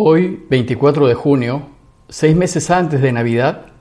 Hoy, 0.00 0.46
24 0.48 1.08
de 1.08 1.14
junio, 1.14 1.62
seis 2.08 2.36
meses 2.36 2.70
antes 2.70 3.02
de 3.02 3.10
Navidad, 3.10 3.72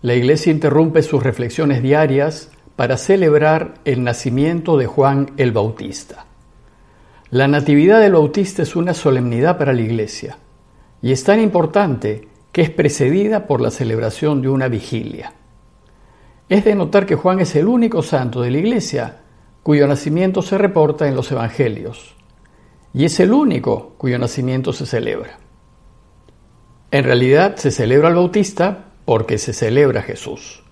la 0.00 0.14
Iglesia 0.14 0.50
interrumpe 0.50 1.02
sus 1.02 1.22
reflexiones 1.22 1.82
diarias 1.82 2.50
para 2.74 2.96
celebrar 2.96 3.74
el 3.84 4.02
nacimiento 4.02 4.78
de 4.78 4.86
Juan 4.86 5.32
el 5.36 5.52
Bautista. 5.52 6.24
La 7.28 7.48
Natividad 7.48 8.00
del 8.00 8.14
Bautista 8.14 8.62
es 8.62 8.76
una 8.76 8.94
solemnidad 8.94 9.58
para 9.58 9.74
la 9.74 9.82
Iglesia 9.82 10.38
y 11.02 11.12
es 11.12 11.22
tan 11.22 11.38
importante 11.38 12.28
que 12.50 12.62
es 12.62 12.70
precedida 12.70 13.46
por 13.46 13.60
la 13.60 13.70
celebración 13.70 14.40
de 14.40 14.48
una 14.48 14.68
vigilia. 14.68 15.34
Es 16.48 16.64
de 16.64 16.74
notar 16.76 17.04
que 17.04 17.14
Juan 17.14 17.40
es 17.40 17.54
el 17.56 17.68
único 17.68 18.02
santo 18.02 18.40
de 18.40 18.52
la 18.52 18.56
Iglesia 18.56 19.18
cuyo 19.62 19.86
nacimiento 19.86 20.40
se 20.40 20.56
reporta 20.56 21.06
en 21.06 21.14
los 21.14 21.30
Evangelios 21.30 22.16
y 22.94 23.04
es 23.04 23.20
el 23.20 23.34
único 23.34 23.96
cuyo 23.98 24.18
nacimiento 24.18 24.72
se 24.72 24.86
celebra. 24.86 25.40
En 26.90 27.04
realidad 27.04 27.56
se 27.56 27.70
celebra 27.70 28.08
al 28.08 28.14
Bautista 28.14 28.86
porque 29.04 29.36
se 29.36 29.52
celebra 29.52 30.00
Jesús. 30.00 30.62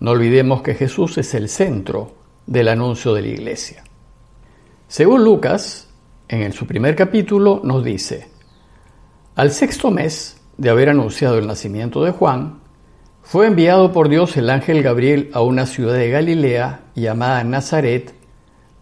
No 0.00 0.10
olvidemos 0.10 0.62
que 0.62 0.74
Jesús 0.74 1.18
es 1.18 1.34
el 1.34 1.48
centro 1.48 2.16
del 2.46 2.66
anuncio 2.66 3.14
de 3.14 3.22
la 3.22 3.28
iglesia. 3.28 3.84
Según 4.88 5.22
Lucas, 5.22 5.88
en 6.26 6.52
su 6.52 6.66
primer 6.66 6.96
capítulo 6.96 7.60
nos 7.62 7.84
dice, 7.84 8.26
al 9.36 9.52
sexto 9.52 9.92
mes 9.92 10.40
de 10.58 10.70
haber 10.70 10.88
anunciado 10.88 11.38
el 11.38 11.46
nacimiento 11.46 12.02
de 12.02 12.10
Juan, 12.10 12.60
fue 13.22 13.46
enviado 13.46 13.92
por 13.92 14.08
Dios 14.08 14.36
el 14.36 14.50
ángel 14.50 14.82
Gabriel 14.82 15.30
a 15.32 15.42
una 15.42 15.66
ciudad 15.66 15.94
de 15.94 16.10
Galilea 16.10 16.80
llamada 16.96 17.44
Nazaret 17.44 18.12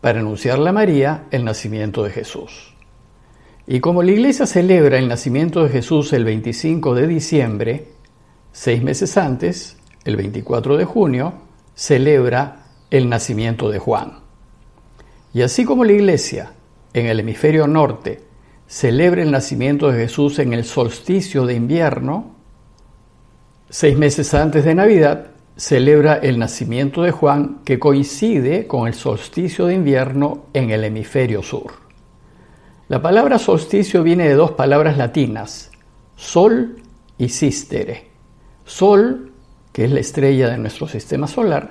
para 0.00 0.20
anunciarle 0.20 0.70
a 0.70 0.72
María 0.72 1.26
el 1.30 1.44
nacimiento 1.44 2.02
de 2.02 2.10
Jesús. 2.10 2.69
Y 3.72 3.78
como 3.78 4.02
la 4.02 4.10
iglesia 4.10 4.46
celebra 4.46 4.98
el 4.98 5.06
nacimiento 5.06 5.62
de 5.62 5.68
Jesús 5.68 6.12
el 6.12 6.24
25 6.24 6.92
de 6.92 7.06
diciembre, 7.06 7.86
seis 8.50 8.82
meses 8.82 9.16
antes, 9.16 9.76
el 10.04 10.16
24 10.16 10.76
de 10.76 10.84
junio, 10.84 11.34
celebra 11.76 12.64
el 12.90 13.08
nacimiento 13.08 13.70
de 13.70 13.78
Juan. 13.78 14.24
Y 15.32 15.42
así 15.42 15.64
como 15.64 15.84
la 15.84 15.92
iglesia 15.92 16.50
en 16.92 17.06
el 17.06 17.20
hemisferio 17.20 17.68
norte 17.68 18.24
celebra 18.66 19.22
el 19.22 19.30
nacimiento 19.30 19.88
de 19.92 20.00
Jesús 20.00 20.40
en 20.40 20.52
el 20.52 20.64
solsticio 20.64 21.46
de 21.46 21.54
invierno, 21.54 22.34
seis 23.68 23.96
meses 23.96 24.34
antes 24.34 24.64
de 24.64 24.74
Navidad 24.74 25.28
celebra 25.54 26.14
el 26.14 26.40
nacimiento 26.40 27.02
de 27.02 27.12
Juan 27.12 27.60
que 27.64 27.78
coincide 27.78 28.66
con 28.66 28.88
el 28.88 28.94
solsticio 28.94 29.66
de 29.66 29.74
invierno 29.74 30.46
en 30.54 30.70
el 30.70 30.82
hemisferio 30.82 31.40
sur. 31.44 31.89
La 32.90 33.00
palabra 33.00 33.38
solsticio 33.38 34.02
viene 34.02 34.26
de 34.26 34.34
dos 34.34 34.50
palabras 34.50 34.96
latinas, 34.98 35.70
sol 36.16 36.82
y 37.18 37.28
sistere. 37.28 38.08
Sol, 38.64 39.30
que 39.72 39.84
es 39.84 39.92
la 39.92 40.00
estrella 40.00 40.50
de 40.50 40.58
nuestro 40.58 40.88
sistema 40.88 41.28
solar, 41.28 41.70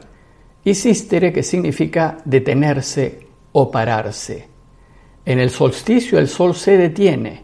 y 0.63 0.75
sistere, 0.75 1.33
que 1.33 1.43
significa 1.43 2.19
detenerse 2.23 3.27
o 3.51 3.69
pararse. 3.69 4.47
En 5.25 5.39
el 5.39 5.49
solsticio 5.49 6.19
el 6.19 6.29
sol 6.29 6.55
se 6.55 6.77
detiene 6.77 7.43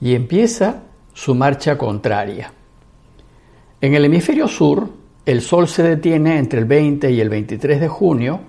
y 0.00 0.14
empieza 0.14 0.84
su 1.12 1.34
marcha 1.34 1.76
contraria. 1.76 2.50
En 3.82 3.92
el 3.92 4.06
hemisferio 4.06 4.48
sur, 4.48 4.88
el 5.26 5.42
sol 5.42 5.68
se 5.68 5.82
detiene 5.82 6.38
entre 6.38 6.60
el 6.60 6.64
20 6.64 7.10
y 7.10 7.20
el 7.20 7.28
23 7.28 7.78
de 7.78 7.88
junio 7.88 8.40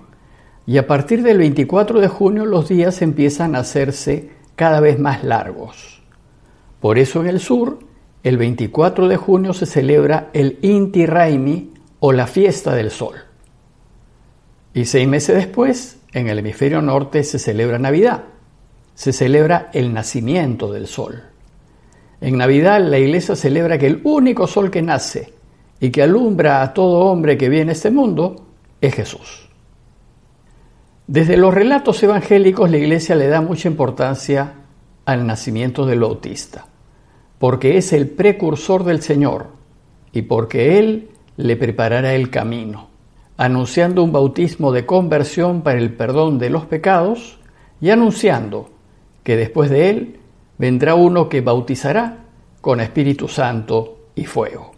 y 0.66 0.78
a 0.78 0.86
partir 0.86 1.22
del 1.22 1.36
24 1.36 2.00
de 2.00 2.08
junio 2.08 2.46
los 2.46 2.70
días 2.70 3.02
empiezan 3.02 3.56
a 3.56 3.58
hacerse 3.58 4.33
cada 4.56 4.80
vez 4.80 4.98
más 4.98 5.24
largos. 5.24 6.02
Por 6.80 6.98
eso 6.98 7.20
en 7.20 7.28
el 7.28 7.40
sur, 7.40 7.78
el 8.22 8.36
24 8.36 9.08
de 9.08 9.16
junio 9.16 9.52
se 9.52 9.66
celebra 9.66 10.30
el 10.32 10.58
Inti 10.62 11.06
Raimi 11.06 11.72
o 12.00 12.12
la 12.12 12.26
fiesta 12.26 12.74
del 12.74 12.90
sol. 12.90 13.14
Y 14.72 14.86
seis 14.86 15.06
meses 15.06 15.36
después, 15.36 16.00
en 16.12 16.28
el 16.28 16.38
hemisferio 16.38 16.82
norte 16.82 17.22
se 17.24 17.38
celebra 17.38 17.78
Navidad. 17.78 18.24
Se 18.94 19.12
celebra 19.12 19.70
el 19.72 19.92
nacimiento 19.92 20.72
del 20.72 20.86
sol. 20.86 21.22
En 22.20 22.38
Navidad 22.38 22.80
la 22.80 22.98
iglesia 22.98 23.36
celebra 23.36 23.78
que 23.78 23.86
el 23.86 24.00
único 24.04 24.46
sol 24.46 24.70
que 24.70 24.82
nace 24.82 25.32
y 25.80 25.90
que 25.90 26.02
alumbra 26.02 26.62
a 26.62 26.72
todo 26.72 27.00
hombre 27.00 27.36
que 27.36 27.48
viene 27.48 27.70
a 27.70 27.74
este 27.74 27.90
mundo 27.90 28.46
es 28.80 28.94
Jesús. 28.94 29.43
Desde 31.06 31.36
los 31.36 31.52
relatos 31.52 32.02
evangélicos 32.02 32.70
la 32.70 32.78
Iglesia 32.78 33.14
le 33.14 33.28
da 33.28 33.42
mucha 33.42 33.68
importancia 33.68 34.54
al 35.04 35.26
nacimiento 35.26 35.84
del 35.84 36.00
Bautista, 36.00 36.66
porque 37.38 37.76
es 37.76 37.92
el 37.92 38.08
precursor 38.08 38.84
del 38.84 39.02
Señor 39.02 39.48
y 40.12 40.22
porque 40.22 40.78
Él 40.78 41.10
le 41.36 41.56
preparará 41.56 42.14
el 42.14 42.30
camino, 42.30 42.88
anunciando 43.36 44.02
un 44.02 44.12
bautismo 44.12 44.72
de 44.72 44.86
conversión 44.86 45.60
para 45.60 45.78
el 45.78 45.92
perdón 45.92 46.38
de 46.38 46.48
los 46.48 46.64
pecados 46.64 47.38
y 47.82 47.90
anunciando 47.90 48.70
que 49.22 49.36
después 49.36 49.68
de 49.68 49.90
Él 49.90 50.20
vendrá 50.56 50.94
uno 50.94 51.28
que 51.28 51.42
bautizará 51.42 52.24
con 52.62 52.80
Espíritu 52.80 53.28
Santo 53.28 53.98
y 54.14 54.24
fuego. 54.24 54.72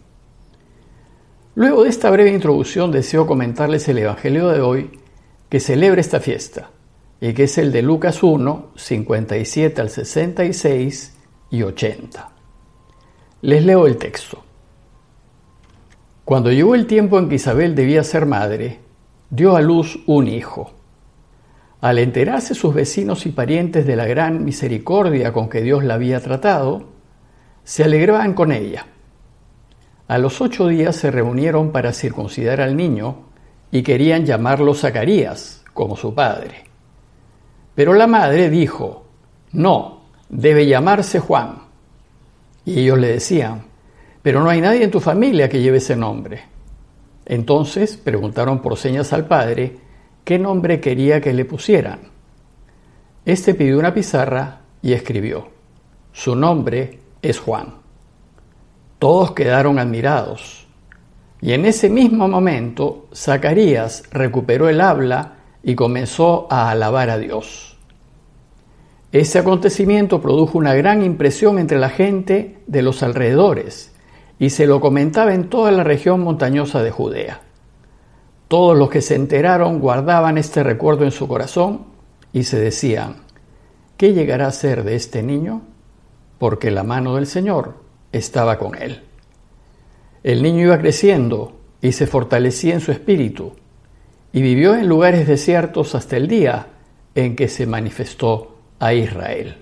Luego 1.55 1.83
de 1.83 1.89
esta 1.89 2.09
breve 2.09 2.33
introducción 2.33 2.91
deseo 2.91 3.25
comentarles 3.25 3.87
el 3.87 3.99
Evangelio 3.99 4.49
de 4.49 4.59
hoy 4.59 4.89
que 5.49 5.59
celebra 5.59 6.01
esta 6.01 6.19
fiesta 6.19 6.71
y 7.19 7.33
que 7.33 7.43
es 7.43 7.57
el 7.57 7.71
de 7.71 7.81
Lucas 7.81 8.21
1, 8.21 8.71
57 8.75 9.81
al 9.81 9.89
66 9.89 11.17
y 11.49 11.63
80. 11.63 12.29
Les 13.41 13.65
leo 13.65 13.87
el 13.87 13.97
texto. 13.97 14.43
Cuando 16.25 16.51
llegó 16.51 16.75
el 16.75 16.87
tiempo 16.87 17.17
en 17.17 17.29
que 17.29 17.35
Isabel 17.35 17.73
debía 17.75 18.03
ser 18.03 18.25
madre, 18.25 18.79
dio 19.29 19.55
a 19.55 19.61
luz 19.61 20.03
un 20.05 20.27
hijo. 20.27 20.73
Al 21.79 21.99
enterarse 21.99 22.53
sus 22.53 22.73
vecinos 22.73 23.25
y 23.25 23.29
parientes 23.29 23.85
de 23.85 23.95
la 23.95 24.05
gran 24.05 24.43
misericordia 24.43 25.31
con 25.31 25.47
que 25.47 25.61
Dios 25.61 25.83
la 25.83 25.93
había 25.93 26.19
tratado, 26.19 26.89
se 27.63 27.83
alegraban 27.83 28.33
con 28.33 28.51
ella. 28.51 28.87
A 30.07 30.17
los 30.17 30.41
ocho 30.41 30.67
días 30.67 30.95
se 30.95 31.11
reunieron 31.11 31.71
para 31.71 31.93
circuncidar 31.93 32.61
al 32.61 32.75
niño 32.75 33.27
y 33.71 33.83
querían 33.83 34.25
llamarlo 34.25 34.73
Zacarías, 34.73 35.63
como 35.73 35.95
su 35.95 36.13
padre. 36.13 36.63
Pero 37.75 37.93
la 37.93 38.07
madre 38.07 38.49
dijo, 38.49 39.05
no, 39.51 40.01
debe 40.29 40.65
llamarse 40.65 41.19
Juan. 41.19 41.59
Y 42.65 42.79
ellos 42.79 42.97
le 42.97 43.09
decían, 43.09 43.63
pero 44.21 44.41
no 44.41 44.49
hay 44.49 44.61
nadie 44.61 44.83
en 44.83 44.91
tu 44.91 44.99
familia 44.99 45.47
que 45.47 45.61
lleve 45.61 45.77
ese 45.77 45.95
nombre. 45.95 46.43
Entonces 47.25 47.97
preguntaron 47.97 48.61
por 48.61 48.77
señas 48.77 49.13
al 49.13 49.25
padre 49.25 49.77
qué 50.23 50.39
nombre 50.39 50.79
quería 50.79 51.21
que 51.21 51.33
le 51.33 51.45
pusieran. 51.45 51.99
Este 53.25 53.53
pidió 53.53 53.77
una 53.77 53.93
pizarra 53.93 54.61
y 54.81 54.93
escribió, 54.93 55.49
su 56.13 56.35
nombre 56.35 56.99
es 57.21 57.39
Juan. 57.39 57.75
Todos 58.99 59.31
quedaron 59.31 59.79
admirados. 59.79 60.66
Y 61.47 61.53
en 61.53 61.65
ese 61.65 61.89
mismo 61.89 62.27
momento, 62.27 63.05
Zacarías 63.15 64.03
recuperó 64.11 64.67
el 64.67 64.81
habla 64.81 65.35
y 65.63 65.75
comenzó 65.75 66.45
a 66.49 66.69
alabar 66.69 67.09
a 67.09 67.17
Dios. 67.17 67.77
Ese 69.13 69.39
acontecimiento 69.39 70.21
produjo 70.21 70.57
una 70.57 70.73
gran 70.73 71.03
impresión 71.03 71.57
entre 71.57 71.79
la 71.79 71.87
gente 71.87 72.57
de 72.67 72.81
los 72.81 73.01
alrededores 73.01 73.95
y 74.37 74.49
se 74.49 74.67
lo 74.67 74.81
comentaba 74.81 75.33
en 75.33 75.47
toda 75.47 75.71
la 75.71 75.85
región 75.85 76.19
montañosa 76.19 76.83
de 76.83 76.91
Judea. 76.91 77.39
Todos 78.49 78.77
los 78.77 78.89
que 78.89 79.01
se 79.01 79.15
enteraron 79.15 79.79
guardaban 79.79 80.37
este 80.37 80.63
recuerdo 80.63 81.05
en 81.05 81.11
su 81.11 81.29
corazón 81.29 81.85
y 82.33 82.43
se 82.43 82.59
decían, 82.59 83.21
¿qué 83.95 84.11
llegará 84.11 84.47
a 84.47 84.51
ser 84.51 84.83
de 84.83 84.97
este 84.97 85.23
niño? 85.23 85.61
Porque 86.39 86.71
la 86.71 86.83
mano 86.83 87.15
del 87.15 87.25
Señor 87.25 87.75
estaba 88.11 88.59
con 88.59 88.75
él. 88.75 89.06
El 90.23 90.41
niño 90.41 90.63
iba 90.63 90.79
creciendo 90.79 91.57
y 91.81 91.91
se 91.91 92.07
fortalecía 92.07 92.73
en 92.73 92.81
su 92.81 92.91
espíritu 92.91 93.53
y 94.31 94.41
vivió 94.41 94.75
en 94.75 94.87
lugares 94.87 95.27
desiertos 95.27 95.95
hasta 95.95 96.17
el 96.17 96.27
día 96.27 96.67
en 97.15 97.35
que 97.35 97.47
se 97.47 97.65
manifestó 97.65 98.57
a 98.79 98.93
Israel. 98.93 99.57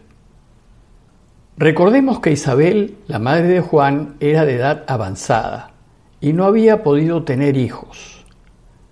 Recordemos 1.57 2.19
que 2.19 2.31
Isabel, 2.31 2.97
la 3.07 3.19
madre 3.19 3.47
de 3.47 3.61
Juan, 3.61 4.15
era 4.19 4.45
de 4.45 4.55
edad 4.55 4.83
avanzada 4.87 5.71
y 6.19 6.33
no 6.33 6.45
había 6.45 6.83
podido 6.83 7.23
tener 7.23 7.55
hijos. 7.55 8.25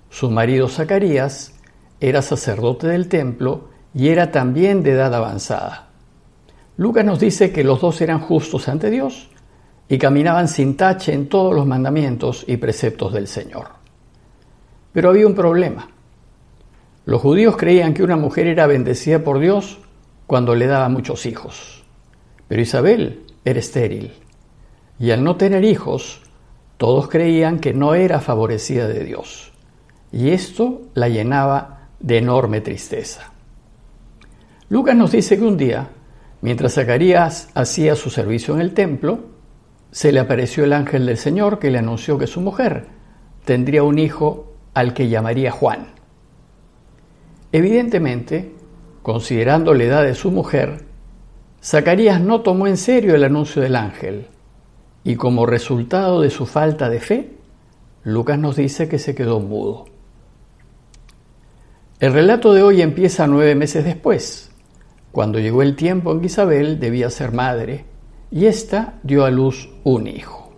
Su 0.10 0.30
marido 0.30 0.70
Zacarías 0.70 1.56
era 2.00 2.22
sacerdote 2.22 2.88
del 2.88 3.10
templo 3.10 3.70
y 3.94 4.10
era 4.10 4.32
también 4.32 4.84
de 4.84 4.92
edad 4.92 5.14
avanzada. 5.14 5.90
Lucas 6.78 7.06
nos 7.06 7.20
dice 7.20 7.52
que 7.52 7.64
los 7.64 7.82
dos 7.82 8.00
eran 8.02 8.20
justos 8.20 8.68
ante 8.68 8.90
Dios 8.90 9.30
y 9.88 9.98
caminaban 9.98 10.48
sin 10.48 10.78
tache 10.78 11.14
en 11.14 11.30
todos 11.30 11.54
los 11.54 11.66
mandamientos 11.66 12.46
y 12.48 12.58
preceptos 12.58 13.14
del 13.14 13.28
Señor. 13.28 13.68
Pero 14.92 15.10
había 15.10 15.28
un 15.28 15.36
problema. 15.36 15.90
Los 17.06 17.22
judíos 17.22 17.58
creían 17.58 17.94
que 17.94 18.04
una 18.04 18.16
mujer 18.16 18.48
era 18.48 18.68
bendecida 18.68 19.24
por 19.24 19.40
Dios 19.40 19.80
cuando 20.26 20.56
le 20.56 20.68
daba 20.68 20.88
muchos 20.90 21.26
hijos. 21.26 21.84
Pero 22.48 22.62
Isabel 22.62 23.26
era 23.44 23.60
estéril 23.60 24.14
y 25.00 25.12
al 25.12 25.24
no 25.24 25.36
tener 25.36 25.66
hijos, 25.66 26.22
todos 26.78 27.10
creían 27.10 27.60
que 27.60 27.74
no 27.74 27.94
era 27.94 28.20
favorecida 28.20 28.88
de 28.88 29.04
Dios. 29.04 29.52
Y 30.12 30.30
esto 30.30 30.84
la 30.94 31.10
llenaba 31.10 31.90
de 32.00 32.20
enorme 32.20 32.62
tristeza. 32.62 33.34
Lucas 34.70 34.96
nos 34.96 35.12
dice 35.12 35.38
que 35.38 35.44
un 35.44 35.58
día, 35.58 35.90
mientras 36.42 36.76
Zacarías 36.76 37.50
hacía 37.54 37.96
su 37.96 38.10
servicio 38.10 38.54
en 38.54 38.62
el 38.62 38.74
templo, 38.74 39.33
se 39.94 40.12
le 40.12 40.20
apareció 40.20 40.64
el 40.64 40.74
ángel 40.74 41.06
del 41.06 41.18
Señor 41.18 41.60
que 41.60 41.70
le 41.70 41.78
anunció 41.78 42.18
que 42.18 42.26
su 42.26 42.42
mujer 42.42 42.88
tendría 43.46 43.84
un 43.84 44.00
hijo 44.00 44.52
al 44.74 44.96
que 44.96 45.08
llamaría 45.08 45.52
Juan. 45.52 45.90
Evidentemente, 47.52 48.56
considerando 49.04 49.76
la 49.76 49.84
edad 49.84 50.04
de 50.04 50.16
su 50.16 50.32
mujer, 50.32 50.86
Zacarías 51.64 52.20
no 52.20 52.42
tomó 52.42 52.66
en 52.66 52.78
serio 52.78 53.14
el 53.14 53.24
anuncio 53.24 53.62
del 53.62 53.76
ángel 53.76 54.26
y 55.04 55.16
como 55.16 55.46
resultado 55.46 56.22
de 56.22 56.32
su 56.32 56.48
falta 56.48 56.90
de 56.90 57.00
fe, 57.00 57.38
Lucas 58.04 58.40
nos 58.40 58.56
dice 58.56 58.90
que 58.90 58.98
se 58.98 59.14
quedó 59.14 59.40
mudo. 59.42 59.86
El 62.00 62.14
relato 62.14 62.52
de 62.56 62.64
hoy 62.64 62.82
empieza 62.82 63.28
nueve 63.28 63.54
meses 63.54 63.86
después, 63.86 64.52
cuando 65.12 65.38
llegó 65.38 65.62
el 65.62 65.76
tiempo 65.76 66.12
en 66.12 66.20
que 66.20 66.26
Isabel 66.26 66.80
debía 66.80 67.12
ser 67.12 67.32
madre 67.32 67.93
y 68.34 68.48
ésta 68.48 68.96
dio 69.04 69.26
a 69.26 69.30
luz 69.30 69.70
un 69.84 70.08
hijo. 70.08 70.52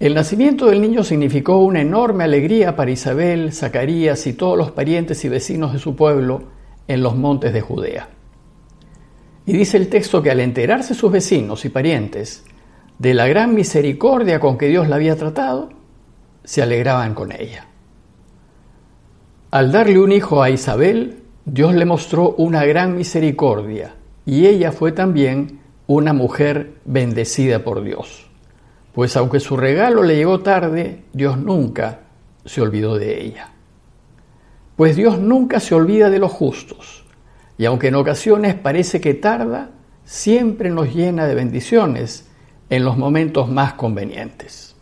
El 0.00 0.14
nacimiento 0.14 0.66
del 0.66 0.82
niño 0.82 1.04
significó 1.04 1.58
una 1.58 1.82
enorme 1.82 2.24
alegría 2.24 2.74
para 2.74 2.90
Isabel, 2.90 3.52
Zacarías 3.52 4.26
y 4.26 4.32
todos 4.32 4.58
los 4.58 4.72
parientes 4.72 5.24
y 5.24 5.28
vecinos 5.28 5.72
de 5.72 5.78
su 5.78 5.94
pueblo 5.94 6.48
en 6.88 7.00
los 7.00 7.16
montes 7.16 7.52
de 7.52 7.60
Judea. 7.60 8.08
Y 9.46 9.52
dice 9.52 9.76
el 9.76 9.88
texto 9.88 10.20
que 10.20 10.32
al 10.32 10.40
enterarse 10.40 10.94
sus 10.94 11.12
vecinos 11.12 11.64
y 11.64 11.68
parientes 11.68 12.44
de 12.98 13.14
la 13.14 13.28
gran 13.28 13.54
misericordia 13.54 14.40
con 14.40 14.58
que 14.58 14.66
Dios 14.66 14.88
la 14.88 14.96
había 14.96 15.14
tratado, 15.14 15.68
se 16.42 16.60
alegraban 16.60 17.14
con 17.14 17.30
ella. 17.30 17.68
Al 19.52 19.70
darle 19.70 20.00
un 20.00 20.10
hijo 20.10 20.42
a 20.42 20.50
Isabel, 20.50 21.22
Dios 21.44 21.72
le 21.72 21.84
mostró 21.84 22.34
una 22.36 22.64
gran 22.64 22.96
misericordia 22.96 23.94
y 24.26 24.46
ella 24.46 24.72
fue 24.72 24.90
también 24.90 25.62
una 25.86 26.12
mujer 26.12 26.74
bendecida 26.84 27.62
por 27.64 27.82
Dios. 27.82 28.26
Pues 28.92 29.16
aunque 29.16 29.40
su 29.40 29.56
regalo 29.56 30.02
le 30.02 30.16
llegó 30.16 30.40
tarde, 30.40 31.04
Dios 31.12 31.36
nunca 31.36 32.00
se 32.44 32.60
olvidó 32.60 32.96
de 32.96 33.22
ella. 33.22 33.50
Pues 34.76 34.96
Dios 34.96 35.18
nunca 35.18 35.60
se 35.60 35.74
olvida 35.74 36.10
de 36.10 36.18
los 36.18 36.32
justos, 36.32 37.04
y 37.58 37.64
aunque 37.64 37.88
en 37.88 37.94
ocasiones 37.94 38.54
parece 38.54 39.00
que 39.00 39.14
tarda, 39.14 39.70
siempre 40.04 40.70
nos 40.70 40.94
llena 40.94 41.26
de 41.26 41.34
bendiciones 41.34 42.28
en 42.70 42.84
los 42.84 42.96
momentos 42.96 43.50
más 43.50 43.74
convenientes. 43.74 44.76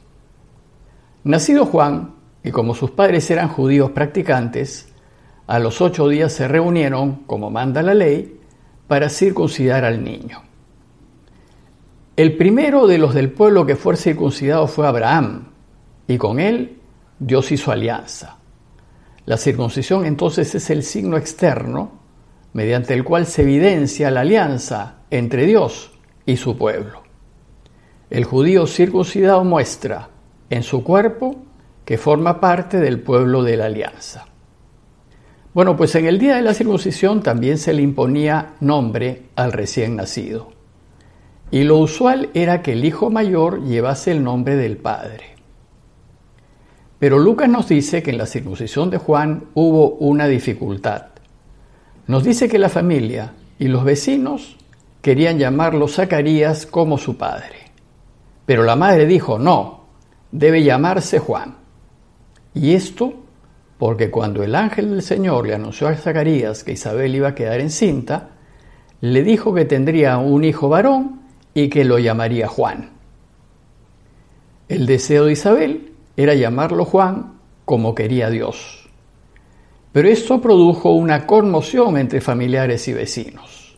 Nacido 1.25 1.67
Juan, 1.67 2.15
y 2.43 2.51
como 2.51 2.75
sus 2.75 2.91
padres 2.91 3.31
eran 3.31 3.49
judíos 3.49 3.91
practicantes, 3.91 4.89
a 5.47 5.59
los 5.59 5.81
ocho 5.81 6.09
días 6.09 6.33
se 6.33 6.49
reunieron, 6.49 7.25
como 7.27 7.51
manda 7.51 7.83
la 7.83 7.95
ley, 7.95 8.41
para 8.89 9.09
circuncidar 9.09 9.85
al 9.85 10.03
niño. 10.03 10.52
El 12.15 12.37
primero 12.37 12.87
de 12.87 12.99
los 12.99 13.15
del 13.15 13.31
pueblo 13.31 13.65
que 13.65 13.75
fue 13.75 13.97
circuncidado 13.97 14.67
fue 14.67 14.87
Abraham, 14.87 15.49
y 16.07 16.19
con 16.19 16.41
él 16.41 16.79
Dios 17.19 17.51
hizo 17.53 17.73
alianza. 17.73 18.37
La 19.25 19.39
circuncisión 19.39 20.05
entonces 20.05 20.55
es 20.55 20.69
el 20.69 20.83
signo 20.83 21.17
externo 21.17 22.03
mediante 22.53 22.93
el 22.93 23.03
cual 23.03 23.25
se 23.25 23.43
evidencia 23.43 24.11
la 24.11 24.21
alianza 24.21 24.97
entre 25.11 25.47
Dios 25.47 25.93
y 26.27 26.37
su 26.37 26.59
pueblo. 26.59 27.03
El 28.11 28.25
judío 28.25 28.67
circuncidado 28.67 29.43
muestra 29.43 30.11
en 30.51 30.63
su 30.63 30.85
cuerpo 30.85 31.37
que 31.87 31.97
forma 31.97 32.41
parte 32.41 32.79
del 32.79 33.01
pueblo 33.01 33.43
de 33.43 33.57
la 33.57 33.67
alianza. 33.67 34.27
Bueno, 35.55 35.79
pues 35.79 35.95
en 35.95 36.05
el 36.05 36.19
día 36.19 36.37
de 36.37 36.43
la 36.43 36.53
circuncisión 36.53 37.23
también 37.23 37.57
se 37.57 37.73
le 37.73 37.81
imponía 37.81 38.55
nombre 38.61 39.29
al 39.35 39.53
recién 39.53 39.97
nacido. 39.97 40.52
Y 41.53 41.65
lo 41.65 41.77
usual 41.77 42.31
era 42.33 42.63
que 42.63 42.73
el 42.73 42.83
hijo 42.83 43.11
mayor 43.11 43.63
llevase 43.63 44.11
el 44.11 44.25
nombre 44.25 44.57
del 44.57 44.79
padre. 44.79 45.37
Pero 46.99 47.19
Lucas 47.19 47.47
nos 47.47 47.69
dice 47.69 48.03
que 48.03 48.11
en 48.11 48.17
la 48.17 48.25
circuncisión 48.25 48.89
de 48.89 48.97
Juan 48.97 49.45
hubo 49.53 49.97
una 49.97 50.27
dificultad. 50.27 51.09
Nos 52.07 52.25
dice 52.25 52.49
que 52.49 52.59
la 52.59 52.71
familia 52.71 53.35
y 53.59 53.69
los 53.69 53.85
vecinos 53.85 54.57
querían 55.03 55.39
llamarlo 55.39 55.89
Zacarías 55.89 56.65
como 56.65 56.97
su 56.97 57.19
padre. 57.19 57.71
Pero 58.47 58.63
la 58.63 58.75
madre 58.75 59.05
dijo, 59.05 59.39
no, 59.39 59.85
debe 60.31 60.63
llamarse 60.63 61.19
Juan. 61.19 61.57
Y 62.55 62.73
esto 62.73 63.13
porque 63.77 64.11
cuando 64.11 64.43
el 64.43 64.55
ángel 64.55 64.89
del 64.89 65.03
Señor 65.03 65.47
le 65.47 65.55
anunció 65.55 65.89
a 65.89 65.95
Zacarías 65.97 66.65
que 66.65 66.73
Isabel 66.73 67.15
iba 67.15 67.29
a 67.29 67.35
quedar 67.35 67.61
encinta, 67.61 68.31
le 69.03 69.23
dijo 69.23 69.53
que 69.53 69.67
tendría 69.67 70.17
un 70.17 70.45
hijo 70.45 70.71
varón 70.71 71.22
y 71.55 71.69
que 71.69 71.85
lo 71.85 71.99
llamaría 71.99 72.49
Juan. 72.49 72.91
El 74.69 74.87
deseo 74.87 75.27
de 75.27 75.33
Isabel 75.33 75.93
era 76.17 76.35
llamarlo 76.35 76.85
Juan 76.85 77.35
como 77.65 77.95
quería 77.95 78.31
Dios. 78.31 78.89
Pero 79.93 80.09
esto 80.09 80.41
produjo 80.41 80.93
una 80.93 81.27
conmoción 81.27 81.99
entre 81.99 82.21
familiares 82.21 82.89
y 82.89 82.95
vecinos. 82.95 83.77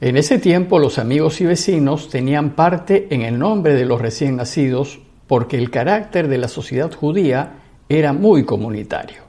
En 0.00 0.16
ese 0.16 0.38
tiempo 0.38 0.78
los 0.78 0.98
amigos 0.98 1.40
y 1.40 1.46
vecinos 1.46 2.10
tenían 2.10 2.54
parte 2.54 3.06
en 3.10 3.22
el 3.22 3.38
nombre 3.38 3.74
de 3.74 3.86
los 3.86 4.00
recién 4.00 4.36
nacidos 4.36 5.00
porque 5.26 5.56
el 5.56 5.70
carácter 5.70 6.28
de 6.28 6.38
la 6.38 6.48
sociedad 6.48 6.92
judía 6.92 7.60
era 7.88 8.12
muy 8.12 8.44
comunitario. 8.44 9.22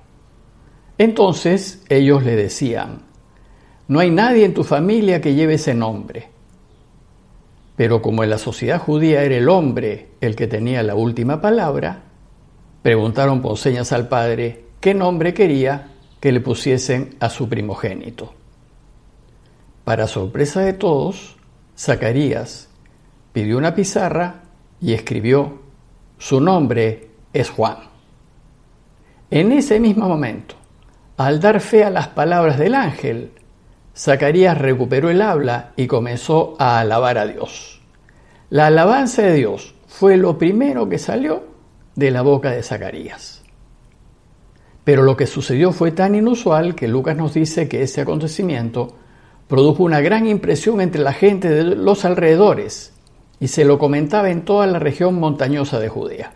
Entonces 0.97 1.85
ellos 1.89 2.23
le 2.23 2.35
decían, 2.35 3.03
no 3.87 3.99
hay 3.99 4.09
nadie 4.09 4.45
en 4.45 4.53
tu 4.53 4.63
familia 4.63 5.21
que 5.21 5.33
lleve 5.33 5.53
ese 5.53 5.73
nombre. 5.73 6.32
Pero 7.83 8.01
como 8.01 8.23
en 8.23 8.29
la 8.29 8.37
sociedad 8.37 8.79
judía 8.79 9.23
era 9.23 9.35
el 9.35 9.49
hombre 9.49 10.07
el 10.21 10.37
que 10.37 10.47
tenía 10.47 10.81
la 10.83 10.95
última 10.95 11.41
palabra, 11.41 12.03
preguntaron 12.81 13.41
por 13.41 13.57
señas 13.57 13.91
al 13.91 14.07
padre 14.07 14.67
qué 14.79 14.93
nombre 14.93 15.33
quería 15.33 15.89
que 16.21 16.31
le 16.31 16.39
pusiesen 16.39 17.17
a 17.19 17.29
su 17.29 17.49
primogénito. 17.49 18.35
Para 19.83 20.07
sorpresa 20.07 20.61
de 20.61 20.71
todos, 20.71 21.35
Zacarías 21.77 22.69
pidió 23.33 23.57
una 23.57 23.75
pizarra 23.75 24.43
y 24.79 24.93
escribió, 24.93 25.59
su 26.17 26.39
nombre 26.39 27.09
es 27.33 27.49
Juan. 27.49 27.79
En 29.29 29.51
ese 29.51 29.81
mismo 29.81 30.07
momento, 30.07 30.55
al 31.17 31.41
dar 31.41 31.59
fe 31.59 31.83
a 31.83 31.89
las 31.89 32.07
palabras 32.07 32.57
del 32.57 32.75
ángel, 32.75 33.33
Zacarías 33.95 34.57
recuperó 34.57 35.09
el 35.09 35.21
habla 35.21 35.71
y 35.75 35.87
comenzó 35.87 36.55
a 36.57 36.79
alabar 36.79 37.17
a 37.17 37.27
Dios. 37.27 37.81
La 38.49 38.67
alabanza 38.67 39.21
de 39.21 39.33
Dios 39.33 39.75
fue 39.87 40.17
lo 40.17 40.37
primero 40.37 40.89
que 40.89 40.97
salió 40.97 41.43
de 41.95 42.09
la 42.09 42.23
boca 42.23 42.51
de 42.51 42.63
Zacarías. 42.63 43.43
Pero 44.83 45.03
lo 45.03 45.15
que 45.15 45.27
sucedió 45.27 45.71
fue 45.71 45.91
tan 45.91 46.15
inusual 46.15 46.75
que 46.75 46.87
Lucas 46.87 47.15
nos 47.15 47.35
dice 47.35 47.69
que 47.69 47.83
ese 47.83 48.01
acontecimiento 48.01 48.95
produjo 49.47 49.83
una 49.83 50.01
gran 50.01 50.25
impresión 50.25 50.81
entre 50.81 51.01
la 51.01 51.13
gente 51.13 51.49
de 51.49 51.63
los 51.63 52.03
alrededores 52.05 52.93
y 53.39 53.47
se 53.47 53.63
lo 53.63 53.77
comentaba 53.77 54.29
en 54.29 54.43
toda 54.43 54.65
la 54.67 54.79
región 54.79 55.19
montañosa 55.19 55.79
de 55.79 55.89
Judea. 55.89 56.33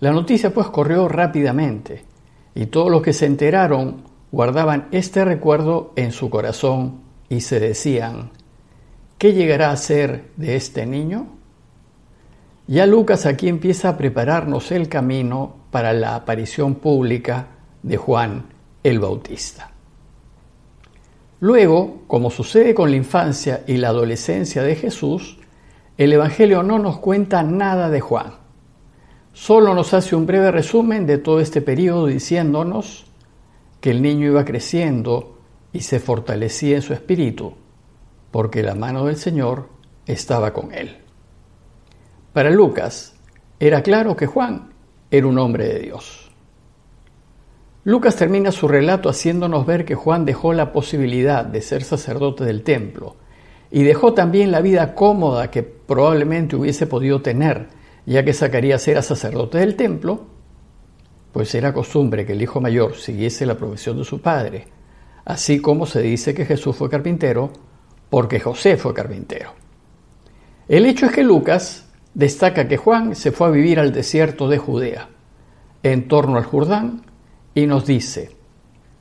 La 0.00 0.12
noticia 0.12 0.52
pues 0.52 0.66
corrió 0.68 1.08
rápidamente 1.08 2.04
y 2.54 2.66
todos 2.66 2.90
los 2.90 3.02
que 3.02 3.12
se 3.12 3.26
enteraron 3.26 4.07
guardaban 4.30 4.88
este 4.92 5.24
recuerdo 5.24 5.92
en 5.96 6.12
su 6.12 6.30
corazón 6.30 7.00
y 7.28 7.40
se 7.40 7.60
decían, 7.60 8.30
¿qué 9.18 9.32
llegará 9.32 9.70
a 9.70 9.76
ser 9.76 10.30
de 10.36 10.56
este 10.56 10.86
niño? 10.86 11.26
Ya 12.66 12.86
Lucas 12.86 13.24
aquí 13.24 13.48
empieza 13.48 13.88
a 13.88 13.96
prepararnos 13.96 14.72
el 14.72 14.88
camino 14.88 15.56
para 15.70 15.92
la 15.92 16.14
aparición 16.14 16.74
pública 16.74 17.46
de 17.82 17.96
Juan 17.96 18.46
el 18.82 19.00
Bautista. 19.00 19.70
Luego, 21.40 22.02
como 22.06 22.30
sucede 22.30 22.74
con 22.74 22.90
la 22.90 22.96
infancia 22.96 23.62
y 23.66 23.76
la 23.76 23.88
adolescencia 23.88 24.62
de 24.62 24.74
Jesús, 24.74 25.38
el 25.96 26.12
Evangelio 26.12 26.62
no 26.62 26.78
nos 26.78 26.98
cuenta 26.98 27.42
nada 27.42 27.90
de 27.90 28.00
Juan. 28.00 28.34
Solo 29.32 29.74
nos 29.74 29.94
hace 29.94 30.16
un 30.16 30.26
breve 30.26 30.50
resumen 30.50 31.06
de 31.06 31.18
todo 31.18 31.40
este 31.40 31.60
periodo 31.60 32.06
diciéndonos 32.06 33.07
que 33.80 33.90
el 33.90 34.02
niño 34.02 34.26
iba 34.26 34.44
creciendo 34.44 35.38
y 35.72 35.80
se 35.80 36.00
fortalecía 36.00 36.76
en 36.76 36.82
su 36.82 36.92
espíritu, 36.92 37.54
porque 38.30 38.62
la 38.62 38.74
mano 38.74 39.06
del 39.06 39.16
Señor 39.16 39.68
estaba 40.06 40.52
con 40.52 40.72
él. 40.72 40.98
Para 42.32 42.50
Lucas, 42.50 43.14
era 43.60 43.82
claro 43.82 44.16
que 44.16 44.26
Juan 44.26 44.72
era 45.10 45.26
un 45.26 45.38
hombre 45.38 45.66
de 45.68 45.80
Dios. 45.80 46.30
Lucas 47.84 48.16
termina 48.16 48.52
su 48.52 48.68
relato 48.68 49.08
haciéndonos 49.08 49.64
ver 49.64 49.84
que 49.84 49.94
Juan 49.94 50.24
dejó 50.24 50.52
la 50.52 50.72
posibilidad 50.72 51.44
de 51.44 51.62
ser 51.62 51.82
sacerdote 51.82 52.44
del 52.44 52.62
templo 52.62 53.16
y 53.70 53.82
dejó 53.82 54.14
también 54.14 54.50
la 54.50 54.60
vida 54.60 54.94
cómoda 54.94 55.50
que 55.50 55.62
probablemente 55.62 56.56
hubiese 56.56 56.86
podido 56.86 57.22
tener, 57.22 57.68
ya 58.04 58.24
que 58.24 58.34
Zacarías 58.34 58.86
era 58.88 59.02
sacerdote 59.02 59.58
del 59.58 59.76
templo, 59.76 60.26
pues 61.32 61.54
era 61.54 61.72
costumbre 61.72 62.24
que 62.24 62.32
el 62.32 62.42
hijo 62.42 62.60
mayor 62.60 62.96
siguiese 62.96 63.46
la 63.46 63.56
profesión 63.56 63.98
de 63.98 64.04
su 64.04 64.20
padre, 64.20 64.66
así 65.24 65.60
como 65.60 65.86
se 65.86 66.00
dice 66.02 66.34
que 66.34 66.46
Jesús 66.46 66.76
fue 66.76 66.88
carpintero 66.88 67.50
porque 68.10 68.40
José 68.40 68.76
fue 68.76 68.94
carpintero. 68.94 69.52
El 70.68 70.86
hecho 70.86 71.06
es 71.06 71.12
que 71.12 71.22
Lucas 71.22 71.88
destaca 72.14 72.68
que 72.68 72.76
Juan 72.76 73.14
se 73.14 73.32
fue 73.32 73.48
a 73.48 73.50
vivir 73.50 73.78
al 73.78 73.92
desierto 73.92 74.48
de 74.48 74.58
Judea, 74.58 75.08
en 75.82 76.08
torno 76.08 76.38
al 76.38 76.44
Jordán, 76.44 77.04
y 77.54 77.66
nos 77.66 77.86
dice, 77.86 78.30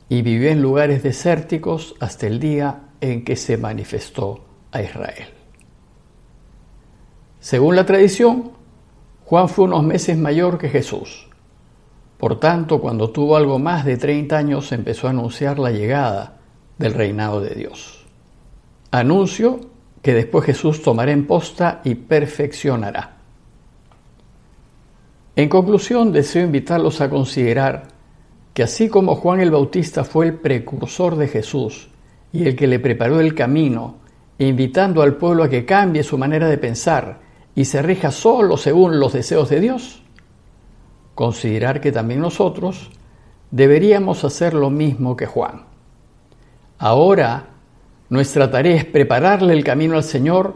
y 0.10 0.22
vivió 0.22 0.50
en 0.50 0.62
lugares 0.62 1.04
desérticos 1.04 1.96
hasta 2.00 2.28
el 2.28 2.40
día 2.40 2.90
en 3.02 3.24
que 3.24 3.36
se 3.36 3.58
manifestó 3.58 4.46
a 4.72 4.82
Israel. 4.82 5.28
Según 7.40 7.76
la 7.76 7.86
tradición, 7.86 8.52
Juan 9.26 9.50
fue 9.50 9.66
unos 9.66 9.84
meses 9.84 10.18
mayor 10.18 10.58
que 10.58 10.70
Jesús. 10.70 11.28
Por 12.18 12.40
tanto, 12.40 12.82
cuando 12.82 13.12
tuvo 13.12 13.38
algo 13.38 13.60
más 13.60 13.86
de 13.86 13.98
30 13.98 14.38
años, 14.38 14.72
empezó 14.72 15.08
a 15.08 15.12
anunciar 15.12 15.60
la 15.60 15.72
llegada 15.72 16.38
del 16.78 16.94
reinado 16.94 17.42
de 17.42 17.54
Dios. 17.56 18.06
Anuncio 18.92 19.60
que 20.02 20.14
después 20.14 20.46
Jesús 20.46 20.82
tomará 20.82 21.12
en 21.12 21.28
posta 21.28 21.82
y 21.84 21.96
perfeccionará. 21.96 23.18
En 25.36 25.50
conclusión, 25.50 26.12
deseo 26.12 26.46
invitarlos 26.46 27.02
a 27.02 27.10
considerar 27.10 27.90
que 28.54 28.64
así 28.64 28.90
como 28.90 29.16
Juan 29.16 29.40
el 29.40 29.52
Bautista 29.52 30.04
fue 30.04 30.28
el 30.28 30.34
precursor 30.34 31.16
de 31.16 31.28
Jesús 31.28 31.90
y 32.34 32.48
el 32.48 32.56
que 32.56 32.66
le 32.66 32.80
preparó 32.80 33.20
el 33.20 33.36
camino, 33.36 33.98
invitando 34.40 35.04
al 35.04 35.16
pueblo 35.16 35.44
a 35.44 35.50
que 35.50 35.66
cambie 35.66 36.02
su 36.02 36.18
manera 36.18 36.48
de 36.48 36.58
pensar 36.58 37.20
y 37.54 37.66
se 37.66 37.84
rija 37.84 38.10
solo 38.10 38.58
según 38.58 39.00
los 39.00 39.14
deseos 39.14 39.50
de 39.50 39.60
Dios, 39.60 40.02
considerar 41.18 41.82
que 41.82 41.92
también 41.92 42.22
nosotros 42.22 42.92
deberíamos 43.50 44.24
hacer 44.24 44.54
lo 44.54 44.70
mismo 44.70 45.18
que 45.18 45.26
Juan. 45.26 45.64
Ahora, 46.78 47.48
nuestra 48.10 48.52
tarea 48.52 48.76
es 48.76 48.86
prepararle 48.86 49.54
el 49.54 49.64
camino 49.64 49.96
al 49.96 50.04
Señor 50.04 50.54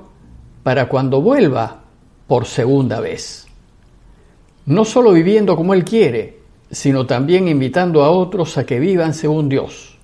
para 0.61 0.87
cuando 0.87 1.19
vuelva 1.19 1.81
por 2.27 2.45
segunda 2.45 2.99
vez. 2.99 3.47
No 4.67 4.85
solo 4.85 5.13
viviendo 5.13 5.55
como 5.55 5.73
Él 5.73 5.83
quiere, 5.83 6.37
sino 6.69 7.07
también 7.07 7.47
invitando 7.47 8.03
a 8.03 8.11
otros 8.11 8.55
a 8.59 8.63
que 8.63 8.79
vivan 8.79 9.15
según 9.15 9.49
Dios, 9.49 9.97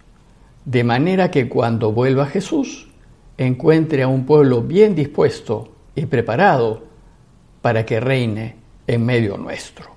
de 0.65 0.83
manera 0.83 1.29
que 1.29 1.47
cuando 1.47 1.91
vuelva 1.91 2.25
Jesús 2.25 2.87
encuentre 3.37 4.01
a 4.01 4.07
un 4.07 4.25
pueblo 4.25 4.63
bien 4.63 4.95
dispuesto 4.95 5.69
y 5.93 6.07
preparado 6.07 6.81
para 7.61 7.85
que 7.85 7.99
reine 7.99 8.55
en 8.87 9.05
medio 9.05 9.37
nuestro. 9.37 9.96